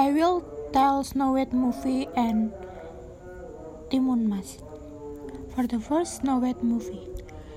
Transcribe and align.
I 0.00 0.12
will 0.12 0.40
tell 0.72 1.04
Snow 1.04 1.32
White 1.32 1.52
movie 1.52 2.08
and 2.16 2.54
Timun 3.90 4.24
Mas. 4.32 4.62
For 5.54 5.66
the 5.66 5.78
first 5.78 6.22
Snow 6.22 6.38
White 6.38 6.64
movie, 6.64 7.06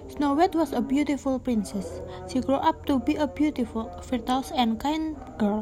Snow 0.10 0.34
White 0.34 0.54
was 0.54 0.74
a 0.74 0.82
beautiful 0.82 1.40
princess. 1.40 2.02
She 2.28 2.42
grew 2.42 2.56
up 2.56 2.86
to 2.88 3.00
be 3.00 3.16
a 3.16 3.28
beautiful, 3.28 3.90
virtuous, 4.04 4.52
and 4.52 4.78
kind 4.78 5.16
girl. 5.38 5.62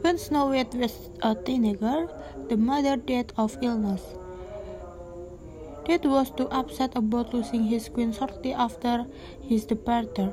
When 0.00 0.16
Snow 0.16 0.46
White 0.46 0.72
was 0.72 1.10
a 1.20 1.34
teenager, 1.34 2.08
the 2.48 2.56
mother 2.56 2.96
died 2.96 3.34
of 3.36 3.58
illness. 3.60 4.00
Dad 5.84 6.06
was 6.06 6.30
too 6.30 6.48
upset 6.48 6.96
about 6.96 7.34
losing 7.34 7.64
his 7.64 7.90
queen 7.90 8.14
shortly 8.14 8.54
after 8.54 9.04
his 9.42 9.66
departure. 9.66 10.32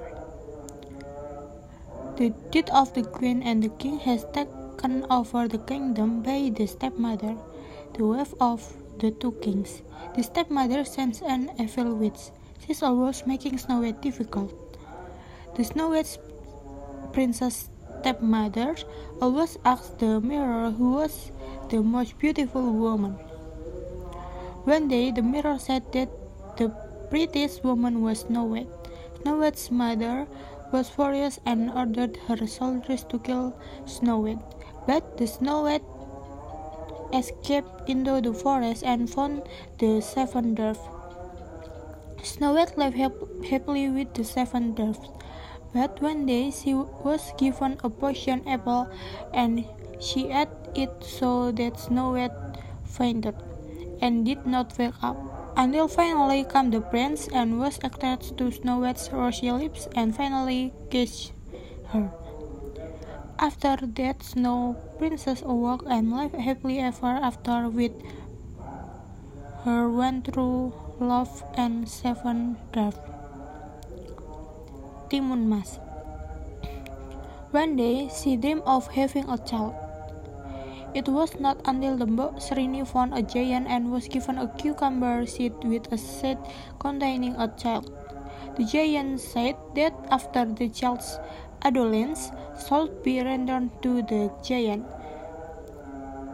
The 2.15 2.29
death 2.51 2.71
of 2.71 2.93
the 2.93 3.03
queen 3.03 3.43
and 3.43 3.61
the 3.61 3.69
king 3.83 3.99
has 3.99 4.23
taken 4.31 4.66
over 5.09 5.47
the 5.47 5.57
kingdom 5.57 6.21
by 6.21 6.51
the 6.53 6.67
stepmother, 6.67 7.35
the 7.93 8.05
wife 8.05 8.33
of 8.39 8.61
the 8.99 9.11
two 9.11 9.31
kings. 9.41 9.81
The 10.15 10.23
stepmother 10.23 10.85
sends 10.85 11.21
an 11.21 11.51
evil 11.59 11.95
witch. 11.95 12.31
She's 12.65 12.83
always 12.83 13.25
making 13.25 13.57
Snow 13.57 13.81
White 13.81 14.01
difficult. 14.01 14.53
The 15.55 15.63
Snow 15.63 15.89
White 15.89 16.17
princess 17.13 17.69
stepmother 17.99 18.75
always 19.21 19.57
asks 19.65 19.89
the 19.97 20.21
mirror 20.21 20.71
who 20.71 20.93
was 20.93 21.31
the 21.69 21.81
most 21.81 22.17
beautiful 22.19 22.71
woman. 22.71 23.13
One 24.65 24.87
day, 24.87 25.11
the 25.11 25.23
mirror 25.23 25.57
said 25.59 25.91
that 25.93 26.09
the 26.57 26.69
prettiest 27.09 27.63
woman 27.63 28.01
was 28.01 28.19
Snow 28.19 28.43
White. 28.43 28.69
Snow 29.21 29.37
White's 29.37 29.71
mother 29.71 30.27
was 30.71 30.89
furious 30.89 31.39
and 31.45 31.71
ordered 31.71 32.17
her 32.27 32.45
soldiers 32.47 33.03
to 33.05 33.19
kill 33.19 33.59
Snow 33.85 34.19
White. 34.19 34.39
But 34.85 35.17
the 35.17 35.27
Snow 35.27 35.63
White 35.63 35.83
escaped 37.13 37.89
into 37.89 38.19
the 38.21 38.33
forest 38.33 38.83
and 38.83 39.09
found 39.09 39.43
the 39.79 40.01
seven 40.01 40.55
dwarfs. 40.55 40.81
Snow 42.23 42.53
White 42.53 42.77
lived 42.77 42.97
happily 43.49 43.89
with 43.89 44.13
the 44.13 44.23
seven 44.23 44.73
dwarfs. 44.73 45.07
But 45.73 46.01
one 46.01 46.25
day 46.25 46.51
she 46.51 46.73
was 46.73 47.31
given 47.37 47.77
a 47.83 47.89
poison 47.89 48.47
apple 48.47 48.89
and 49.33 49.65
she 49.99 50.29
ate 50.31 50.47
it 50.75 50.91
so 51.03 51.51
that 51.51 51.79
Snow 51.79 52.11
White 52.11 52.31
fainted 52.83 53.35
and 54.01 54.25
did 54.25 54.45
not 54.45 54.77
wake 54.77 54.93
up. 55.01 55.46
Until 55.57 55.87
finally 55.87 56.43
came 56.43 56.69
the 56.69 56.81
prince 56.81 57.27
and 57.33 57.57
was 57.59 57.79
attached 57.81 58.37
to 58.37 58.51
Snow 58.51 58.77
White's 58.77 59.09
rosy 59.11 59.51
lips 59.51 59.87
and 59.95 60.15
finally 60.15 60.71
kissed 60.91 61.33
her. 61.87 62.11
After 63.39 63.75
that, 63.97 64.21
Snow 64.21 64.77
Princess 64.99 65.41
awoke 65.41 65.81
and 65.89 66.13
lived 66.15 66.35
happily 66.35 66.77
ever 66.77 67.07
after 67.07 67.69
with 67.69 67.91
her 69.65 69.89
one 69.89 70.21
true 70.21 70.73
love 70.99 71.43
and 71.55 71.89
seven 71.89 72.57
dwarfs. 72.71 73.01
Timun 75.09 75.49
Mas. 75.49 75.79
One 77.49 77.75
day, 77.75 78.11
she 78.13 78.37
dreamed 78.37 78.61
of 78.67 78.93
having 78.93 79.27
a 79.27 79.39
child. 79.39 79.86
It 80.97 81.05
was 81.07 81.37
not 81.37 81.61
until 81.69 81.93
the 81.95 82.09
Srini 82.41 82.81
found 82.81 83.13
a 83.13 83.21
giant 83.21 83.67
and 83.69 83.91
was 83.93 84.07
given 84.09 84.39
a 84.41 84.49
cucumber 84.57 85.27
seed 85.27 85.53
with 85.61 85.85
a 85.93 85.97
seed 85.97 86.39
containing 86.79 87.37
a 87.37 87.53
child. 87.53 87.93
The 88.57 88.65
giant 88.65 89.21
said 89.21 89.61
that 89.75 89.93
after 90.09 90.45
the 90.49 90.69
child's 90.69 91.19
adolescence 91.61 92.33
should 92.57 93.03
be 93.03 93.21
rendered 93.21 93.69
to 93.85 94.01
the 94.09 94.33
giant. 94.41 94.89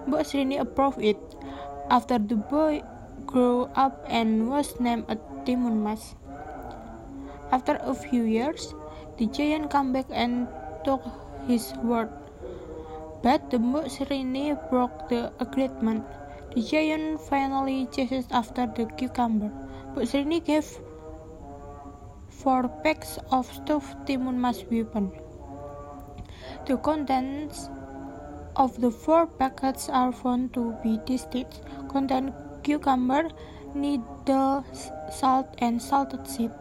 Mbok 0.08 0.23
Srini 0.31 0.64
approved 0.64 1.03
it. 1.03 1.19
After 1.91 2.16
the 2.16 2.39
boy 2.39 2.88
grew 3.28 3.67
up 3.75 4.00
and 4.08 4.47
was 4.47 4.80
named 4.80 5.12
a 5.12 5.19
Timun 5.44 5.84
Mas. 5.84 6.16
After 7.52 7.75
a 7.84 7.91
few 7.91 8.23
years, 8.23 8.72
the 9.19 9.28
giant 9.28 9.75
came 9.75 9.91
back 9.91 10.07
and 10.07 10.47
took 10.88 11.03
his 11.52 11.75
word. 11.84 12.22
But 13.23 13.50
the 13.50 13.57
Mbok 13.57 13.88
Srini 13.88 14.51
broke 14.69 15.07
the 15.07 15.31
agreement. 15.39 16.03
The 16.53 16.61
giant 16.61 17.22
finally 17.22 17.88
chased 17.89 18.34
after 18.34 18.67
the 18.67 18.85
cucumber. 18.97 19.50
Mbok 19.94 20.03
Srini 20.11 20.44
gave 20.44 20.67
four 22.28 22.67
packs 22.84 23.17
of 23.31 23.47
stuffed 23.47 23.95
Timun 24.06 24.35
Mas 24.35 24.66
weapon. 24.69 25.11
The 26.66 26.75
contents 26.75 27.69
of 28.57 28.79
the 28.81 28.91
four 28.91 29.28
packets 29.28 29.88
are 29.88 30.11
found 30.11 30.53
to 30.55 30.75
be 30.84 31.00
distinct, 31.05 31.61
contain 31.88 32.34
cucumber, 32.63 33.29
needle, 33.73 34.66
salt, 35.09 35.47
and 35.59 35.81
salted 35.81 36.28
seed. 36.28 36.51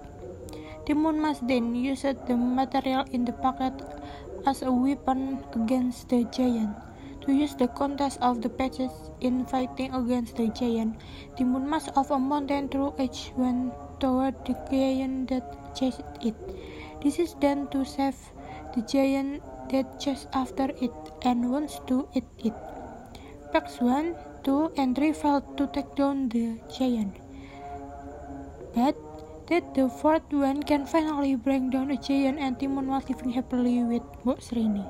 Timun 0.86 1.20
Mas 1.20 1.40
then 1.42 1.74
used 1.74 2.26
the 2.26 2.36
material 2.36 3.04
in 3.10 3.24
the 3.24 3.32
packet 3.32 3.74
as 4.46 4.62
a 4.62 4.70
weapon 4.72 5.38
against 5.54 6.08
the 6.08 6.24
giant. 6.32 6.76
To 7.22 7.32
use 7.32 7.54
the 7.54 7.68
contents 7.68 8.18
of 8.20 8.42
the 8.42 8.48
patches 8.48 8.90
in 9.20 9.46
fighting 9.46 9.94
against 9.94 10.36
the 10.36 10.48
giant, 10.48 10.98
Timun 11.38 11.66
Mas 11.66 11.86
of 11.94 12.10
a 12.10 12.18
mountain 12.18 12.68
through 12.68 12.94
each 12.98 13.30
went 13.36 13.72
toward 14.00 14.34
the 14.44 14.58
giant 14.70 15.30
that 15.30 15.76
chased 15.76 16.02
it. 16.20 16.34
This 17.02 17.18
is 17.18 17.34
done 17.34 17.68
to 17.70 17.84
save 17.84 18.18
the 18.74 18.82
giant 18.82 19.42
that 19.70 20.00
chases 20.00 20.26
after 20.32 20.70
it 20.80 20.90
and 21.22 21.50
wants 21.50 21.78
to 21.86 22.08
eat 22.14 22.26
it. 22.42 22.54
Packs 23.52 23.80
1, 23.80 24.16
2, 24.42 24.72
and 24.76 24.96
3 24.96 25.12
failed 25.12 25.56
to 25.58 25.66
take 25.68 25.94
down 25.94 26.28
the 26.30 26.58
giant. 26.66 27.16
But 28.74 28.96
that 29.52 29.74
the 29.74 29.86
fourth 30.00 30.32
one 30.32 30.62
can 30.62 30.86
finally 30.86 31.34
bring 31.36 31.68
down 31.68 31.90
a 31.90 31.96
giant 31.96 32.38
and 32.38 32.58
Timun 32.58 32.86
was 32.86 33.06
living 33.10 33.32
happily 33.36 33.84
with 33.84 34.04
Mbok 34.24 34.38
Srini. 34.40 34.84